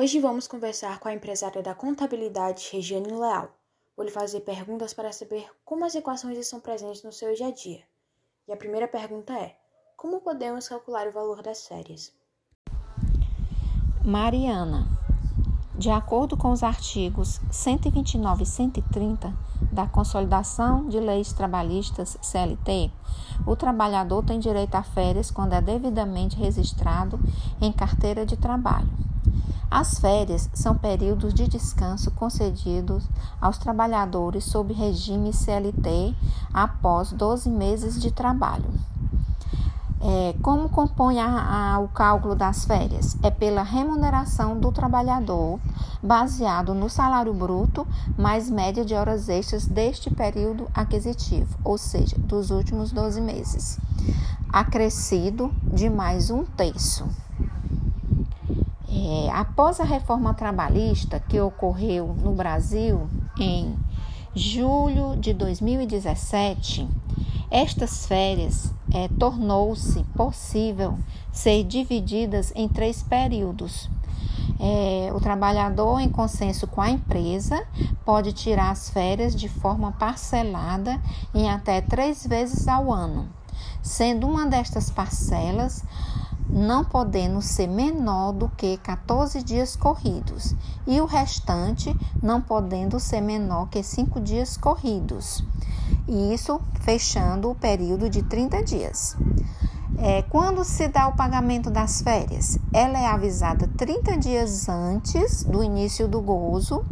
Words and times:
Hoje 0.00 0.18
vamos 0.18 0.48
conversar 0.48 0.98
com 0.98 1.08
a 1.08 1.12
empresária 1.12 1.62
da 1.62 1.74
contabilidade 1.74 2.70
Regiane 2.72 3.12
Leal. 3.12 3.50
Vou 3.94 4.02
lhe 4.02 4.10
fazer 4.10 4.40
perguntas 4.40 4.94
para 4.94 5.12
saber 5.12 5.46
como 5.62 5.84
as 5.84 5.94
equações 5.94 6.38
estão 6.38 6.58
presentes 6.58 7.02
no 7.02 7.12
seu 7.12 7.34
dia 7.34 7.48
a 7.48 7.50
dia. 7.50 7.82
E 8.48 8.52
a 8.54 8.56
primeira 8.56 8.88
pergunta 8.88 9.34
é: 9.34 9.54
como 9.98 10.22
podemos 10.22 10.66
calcular 10.66 11.06
o 11.06 11.12
valor 11.12 11.42
das 11.42 11.68
férias? 11.68 12.14
Mariana, 14.02 14.88
de 15.74 15.90
acordo 15.90 16.34
com 16.34 16.50
os 16.50 16.62
artigos 16.62 17.38
129 17.50 18.44
e 18.44 18.46
130 18.46 19.34
da 19.70 19.86
Consolidação 19.86 20.88
de 20.88 20.98
Leis 20.98 21.34
Trabalhistas 21.34 22.16
CLT, 22.22 22.90
o 23.46 23.54
trabalhador 23.54 24.24
tem 24.24 24.40
direito 24.40 24.76
a 24.76 24.82
férias 24.82 25.30
quando 25.30 25.52
é 25.52 25.60
devidamente 25.60 26.38
registrado 26.38 27.20
em 27.60 27.70
carteira 27.70 28.24
de 28.24 28.38
trabalho. 28.38 29.09
As 29.70 30.00
férias 30.00 30.50
são 30.52 30.76
períodos 30.76 31.32
de 31.32 31.46
descanso 31.46 32.10
concedidos 32.10 33.08
aos 33.40 33.56
trabalhadores 33.56 34.44
sob 34.44 34.74
regime 34.74 35.32
CLT 35.32 36.12
após 36.52 37.12
12 37.12 37.48
meses 37.48 38.00
de 38.00 38.10
trabalho. 38.10 38.68
É, 40.02 40.34
como 40.42 40.68
compõe 40.70 41.20
a, 41.20 41.74
a, 41.74 41.78
o 41.78 41.86
cálculo 41.86 42.34
das 42.34 42.64
férias? 42.64 43.16
É 43.22 43.30
pela 43.30 43.62
remuneração 43.62 44.58
do 44.58 44.72
trabalhador, 44.72 45.60
baseado 46.02 46.74
no 46.74 46.88
salário 46.88 47.32
bruto 47.32 47.86
mais 48.18 48.50
média 48.50 48.84
de 48.84 48.94
horas 48.94 49.28
extras 49.28 49.66
deste 49.66 50.10
período 50.10 50.68
aquisitivo, 50.74 51.56
ou 51.62 51.78
seja, 51.78 52.16
dos 52.18 52.50
últimos 52.50 52.90
12 52.90 53.20
meses, 53.20 53.78
acrescido 54.52 55.52
de 55.62 55.88
mais 55.88 56.28
um 56.28 56.44
terço. 56.44 57.06
Após 59.40 59.80
a 59.80 59.84
reforma 59.84 60.34
trabalhista 60.34 61.18
que 61.18 61.40
ocorreu 61.40 62.14
no 62.22 62.34
Brasil 62.34 63.08
em 63.38 63.74
julho 64.34 65.16
de 65.16 65.32
2017, 65.32 66.86
estas 67.50 68.04
férias 68.04 68.70
é, 68.92 69.08
tornou-se 69.18 70.04
possível 70.14 70.98
ser 71.32 71.64
divididas 71.64 72.52
em 72.54 72.68
três 72.68 73.02
períodos. 73.02 73.88
É, 74.60 75.10
o 75.14 75.18
trabalhador, 75.18 76.00
em 76.00 76.10
consenso 76.10 76.66
com 76.66 76.82
a 76.82 76.90
empresa, 76.90 77.66
pode 78.04 78.34
tirar 78.34 78.70
as 78.70 78.90
férias 78.90 79.34
de 79.34 79.48
forma 79.48 79.92
parcelada 79.92 81.00
em 81.34 81.48
até 81.48 81.80
três 81.80 82.26
vezes 82.26 82.68
ao 82.68 82.92
ano, 82.92 83.26
sendo 83.80 84.28
uma 84.28 84.44
destas 84.44 84.90
parcelas 84.90 85.82
não 86.52 86.84
podendo 86.84 87.40
ser 87.40 87.68
menor 87.68 88.32
do 88.32 88.48
que 88.48 88.76
14 88.78 89.42
dias 89.42 89.76
corridos, 89.76 90.54
e 90.86 91.00
o 91.00 91.06
restante 91.06 91.96
não 92.22 92.40
podendo 92.40 92.98
ser 92.98 93.20
menor 93.20 93.68
que 93.68 93.82
5 93.82 94.20
dias 94.20 94.56
corridos. 94.56 95.44
E 96.08 96.34
isso 96.34 96.60
fechando 96.80 97.50
o 97.50 97.54
período 97.54 98.10
de 98.10 98.22
30 98.22 98.62
dias. 98.64 99.16
É, 99.98 100.22
quando 100.22 100.64
se 100.64 100.88
dá 100.88 101.08
o 101.08 101.12
pagamento 101.12 101.70
das 101.70 102.00
férias? 102.00 102.58
Ela 102.72 102.98
é 102.98 103.06
avisada 103.06 103.68
30 103.76 104.16
dias 104.16 104.68
antes 104.68 105.44
do 105.44 105.62
início 105.62 106.08
do 106.08 106.20
gozo, 106.20 106.84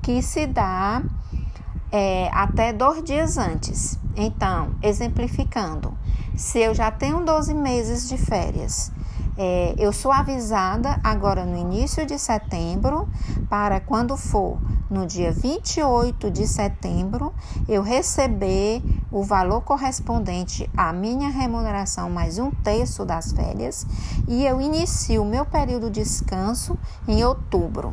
que 0.00 0.22
se 0.22 0.46
dá 0.46 1.02
é, 1.90 2.30
até 2.32 2.72
dois 2.72 3.02
dias 3.02 3.36
antes. 3.36 3.98
Então, 4.16 4.74
exemplificando, 4.82 5.96
se 6.36 6.60
eu 6.60 6.74
já 6.74 6.90
tenho 6.90 7.24
12 7.24 7.52
meses 7.52 8.08
de 8.08 8.16
férias 8.16 8.92
é, 9.36 9.74
eu 9.78 9.92
sou 9.92 10.12
avisada 10.12 11.00
agora 11.02 11.46
no 11.46 11.56
início 11.56 12.04
de 12.04 12.18
setembro, 12.18 13.08
para 13.48 13.80
quando 13.80 14.16
for 14.16 14.58
no 14.90 15.06
dia 15.06 15.32
28 15.32 16.30
de 16.30 16.46
setembro, 16.46 17.32
eu 17.66 17.82
receber 17.82 18.82
o 19.10 19.22
valor 19.22 19.62
correspondente 19.62 20.68
à 20.76 20.92
minha 20.92 21.30
remuneração 21.30 22.10
mais 22.10 22.38
um 22.38 22.50
terço 22.50 23.04
das 23.04 23.32
férias 23.32 23.86
e 24.28 24.44
eu 24.44 24.60
inicio 24.60 25.22
o 25.22 25.26
meu 25.26 25.46
período 25.46 25.90
de 25.90 26.02
descanso 26.02 26.76
em 27.08 27.24
outubro 27.24 27.92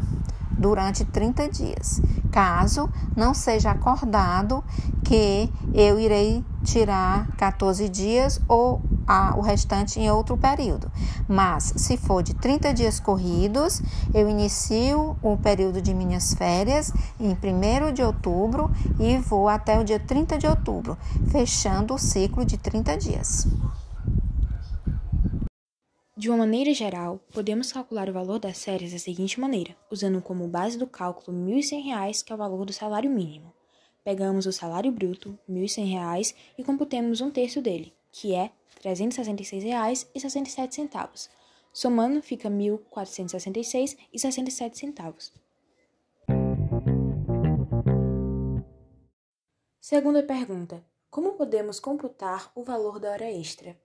durante 0.49 1.05
30 1.05 1.49
dias. 1.49 2.01
Caso 2.31 2.89
não 3.15 3.33
seja 3.33 3.71
acordado 3.71 4.63
que 5.03 5.51
eu 5.73 5.99
irei 5.99 6.43
tirar 6.63 7.27
14 7.37 7.87
dias 7.87 8.41
ou 8.47 8.81
a, 9.09 9.35
o 9.35 9.41
restante 9.41 9.99
em 9.99 10.11
outro 10.11 10.37
período. 10.37 10.91
Mas, 11.27 11.73
se 11.75 11.97
for 11.97 12.21
de 12.21 12.35
30 12.35 12.71
dias 12.75 12.99
corridos, 12.99 13.81
eu 14.13 14.29
inicio 14.29 15.17
o 15.23 15.35
período 15.35 15.81
de 15.81 15.95
minhas 15.95 16.35
férias 16.35 16.93
em 17.19 17.31
1 17.31 17.91
de 17.91 18.03
outubro 18.03 18.69
e 18.99 19.17
vou 19.17 19.49
até 19.49 19.79
o 19.79 19.83
dia 19.83 19.99
30 19.99 20.37
de 20.37 20.45
outubro, 20.45 20.95
fechando 21.31 21.95
o 21.95 21.97
ciclo 21.97 22.45
de 22.45 22.57
30 22.57 22.97
dias. 22.97 23.47
De 26.15 26.29
uma 26.29 26.39
maneira 26.39 26.73
geral, 26.73 27.19
podemos 27.33 27.71
calcular 27.71 28.09
o 28.09 28.13
valor 28.13 28.39
das 28.39 28.63
férias 28.63 28.91
da 28.91 28.99
seguinte 28.99 29.39
maneira, 29.39 29.75
usando 29.89 30.21
como 30.21 30.47
base 30.47 30.77
do 30.77 30.85
cálculo 30.85 31.35
R$ 31.47 31.55
1.100, 31.55 32.23
que 32.25 32.31
é 32.31 32.35
o 32.35 32.37
valor 32.37 32.65
do 32.65 32.73
salário 32.73 33.09
mínimo. 33.09 33.53
Pegamos 34.03 34.45
o 34.45 34.51
salário 34.51 34.91
bruto, 34.91 35.39
R$ 35.47 35.55
1.100, 35.55 36.35
e 36.57 36.63
computemos 36.63 37.21
um 37.21 37.31
terço 37.31 37.61
dele, 37.61 37.93
que 38.11 38.33
é 38.33 38.43
R$ 38.43 38.51
366,67. 38.83 41.29
Somando, 41.71 42.21
fica 42.21 42.49
R$ 42.49 42.55
1.466,67. 42.55 45.31
Segunda 49.79 50.21
pergunta: 50.21 50.85
Como 51.09 51.31
podemos 51.33 51.79
computar 51.79 52.51
o 52.53 52.63
valor 52.63 52.99
da 52.99 53.11
hora 53.11 53.31
extra? 53.31 53.79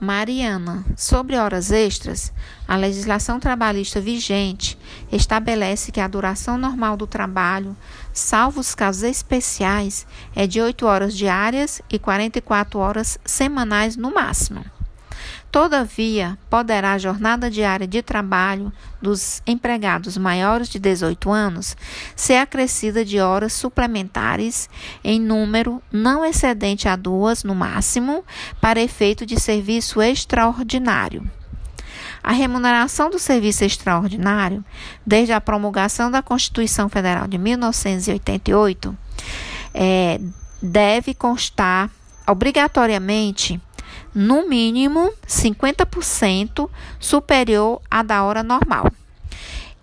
Mariana, 0.00 0.84
sobre 0.96 1.36
horas 1.36 1.72
extras, 1.72 2.32
a 2.68 2.76
legislação 2.76 3.40
trabalhista 3.40 4.00
vigente 4.00 4.78
estabelece 5.10 5.90
que 5.90 5.98
a 6.00 6.06
duração 6.06 6.56
normal 6.56 6.96
do 6.96 7.04
trabalho, 7.04 7.76
salvo 8.12 8.60
os 8.60 8.76
casos 8.76 9.02
especiais, 9.02 10.06
é 10.36 10.46
de 10.46 10.60
8 10.60 10.86
horas 10.86 11.16
diárias 11.16 11.82
e 11.90 11.98
44 11.98 12.78
horas 12.78 13.18
semanais 13.24 13.96
no 13.96 14.14
máximo. 14.14 14.64
Todavia, 15.50 16.38
poderá 16.50 16.92
a 16.92 16.98
jornada 16.98 17.50
diária 17.50 17.86
de 17.86 18.02
trabalho 18.02 18.70
dos 19.00 19.42
empregados 19.46 20.18
maiores 20.18 20.68
de 20.68 20.78
18 20.78 21.30
anos 21.30 21.74
ser 22.14 22.36
acrescida 22.36 23.02
de 23.02 23.18
horas 23.18 23.54
suplementares 23.54 24.68
em 25.02 25.18
número 25.18 25.82
não 25.90 26.22
excedente 26.22 26.86
a 26.86 26.96
duas 26.96 27.44
no 27.44 27.54
máximo, 27.54 28.24
para 28.60 28.80
efeito 28.80 29.24
de 29.24 29.40
serviço 29.40 30.02
extraordinário. 30.02 31.28
A 32.22 32.32
remuneração 32.32 33.08
do 33.08 33.18
serviço 33.18 33.64
extraordinário, 33.64 34.62
desde 35.06 35.32
a 35.32 35.40
promulgação 35.40 36.10
da 36.10 36.20
Constituição 36.20 36.90
Federal 36.90 37.26
de 37.26 37.38
1988, 37.38 38.96
é, 39.72 40.20
deve 40.60 41.14
constar 41.14 41.90
obrigatoriamente 42.26 43.58
no 44.14 44.48
mínimo 44.48 45.12
50% 45.26 46.68
superior 46.98 47.80
à 47.90 48.02
da 48.02 48.22
hora 48.24 48.42
normal. 48.42 48.90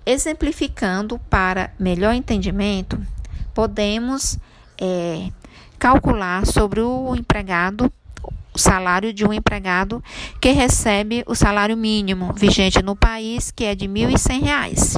Exemplificando 0.06 1.20
para 1.30 1.74
melhor 1.80 2.14
entendimento, 2.14 3.02
podemos 3.54 4.38
é, 4.80 5.30
calcular 5.80 6.46
sobre 6.46 6.82
o 6.82 7.16
empregado 7.16 7.92
o 8.54 8.58
salário 8.58 9.14
de 9.14 9.26
um 9.26 9.34
empregado 9.34 10.02
que 10.40 10.52
recebe 10.52 11.24
o 11.28 11.36
salário 11.36 11.76
mínimo 11.76 12.32
vigente 12.34 12.82
no 12.82 12.96
país, 12.96 13.52
que 13.52 13.66
é 13.66 13.76
de 13.76 13.86
R$ 13.86 14.08
1.100. 14.08 14.98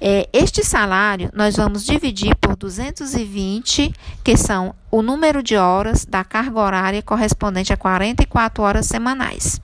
É, 0.00 0.26
este 0.32 0.64
salário 0.64 1.30
nós 1.34 1.56
vamos 1.56 1.84
dividir 1.84 2.34
por 2.36 2.56
220, 2.56 3.94
que 4.24 4.36
são 4.36 4.74
o 4.90 5.02
número 5.02 5.42
de 5.42 5.56
horas 5.56 6.06
da 6.06 6.24
carga 6.24 6.58
horária 6.58 7.02
correspondente 7.02 7.72
a 7.72 7.76
44 7.76 8.62
horas 8.62 8.86
semanais. 8.86 9.60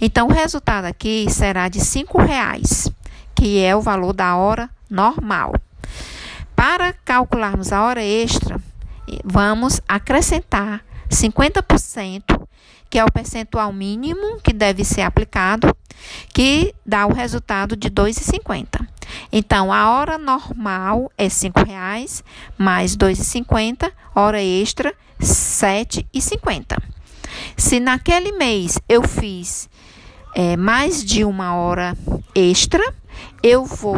Então, 0.00 0.28
o 0.28 0.32
resultado 0.32 0.84
aqui 0.84 1.26
será 1.28 1.68
de 1.68 1.80
R$ 1.80 1.84
5,00, 1.84 2.92
que 3.34 3.60
é 3.60 3.74
o 3.74 3.80
valor 3.80 4.12
da 4.12 4.36
hora 4.36 4.70
normal. 4.88 5.52
Para 6.54 6.92
calcularmos 7.04 7.72
a 7.72 7.82
hora 7.82 8.02
extra, 8.02 8.60
vamos 9.24 9.80
acrescentar 9.88 10.84
50% 11.10 12.37
que 12.90 12.98
é 12.98 13.04
o 13.04 13.12
percentual 13.12 13.72
mínimo 13.72 14.40
que 14.42 14.52
deve 14.52 14.84
ser 14.84 15.02
aplicado, 15.02 15.74
que 16.32 16.74
dá 16.84 17.06
o 17.06 17.12
resultado 17.12 17.76
de 17.76 17.88
R$ 17.88 17.94
2,50. 17.94 18.86
Então, 19.32 19.72
a 19.72 19.90
hora 19.90 20.18
normal 20.18 21.10
é 21.16 21.24
R$ 21.24 21.30
5,00 21.30 22.22
mais 22.56 22.92
R$ 22.92 22.98
2,50, 22.98 23.90
hora 24.14 24.42
extra 24.42 24.90
R$ 25.18 25.26
7,50. 25.26 26.78
Se 27.56 27.80
naquele 27.80 28.32
mês 28.32 28.78
eu 28.88 29.06
fiz 29.06 29.68
é, 30.34 30.56
mais 30.56 31.04
de 31.04 31.24
uma 31.24 31.54
hora 31.54 31.96
extra, 32.34 32.82
eu 33.42 33.64
vou 33.64 33.96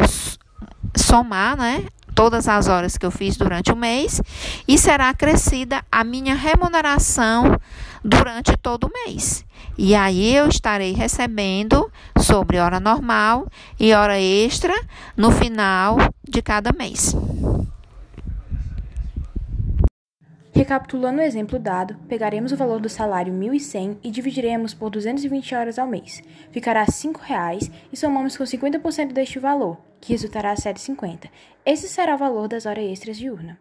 somar, 0.95 1.57
né? 1.57 1.85
Todas 2.13 2.47
as 2.47 2.67
horas 2.67 2.97
que 2.97 3.05
eu 3.05 3.11
fiz 3.11 3.37
durante 3.37 3.71
o 3.71 3.75
mês 3.75 4.21
e 4.67 4.77
será 4.77 5.09
acrescida 5.09 5.83
a 5.91 6.03
minha 6.03 6.35
remuneração 6.35 7.57
durante 8.03 8.55
todo 8.57 8.85
o 8.85 8.91
mês. 9.05 9.45
E 9.77 9.95
aí 9.95 10.35
eu 10.35 10.47
estarei 10.47 10.93
recebendo 10.93 11.91
sobre 12.17 12.59
hora 12.59 12.79
normal 12.79 13.47
e 13.79 13.93
hora 13.93 14.19
extra 14.19 14.73
no 15.15 15.31
final 15.31 15.97
de 16.27 16.41
cada 16.41 16.71
mês. 16.71 17.15
Recapitulando 20.53 21.19
o 21.19 21.23
exemplo 21.23 21.57
dado, 21.57 21.95
pegaremos 22.07 22.51
o 22.51 22.57
valor 22.57 22.79
do 22.79 22.87
salário 22.87 23.33
1.100 23.33 23.97
e 24.03 24.11
dividiremos 24.11 24.73
por 24.73 24.89
220 24.91 25.55
horas 25.55 25.79
ao 25.79 25.87
mês. 25.87 26.21
Ficará 26.51 26.81
R$ 26.81 26.91
5,00 26.91 27.71
e 27.91 27.97
somamos 27.97 28.37
com 28.37 28.43
50% 28.43 29.11
deste 29.11 29.39
valor, 29.39 29.77
que 29.99 30.13
resultará 30.13 30.49
R$ 30.51 30.57
7,50. 30.57 31.29
Esse 31.65 31.87
será 31.87 32.15
o 32.15 32.17
valor 32.17 32.47
das 32.47 32.65
horas 32.65 32.83
extras 32.83 33.17
diurna. 33.17 33.57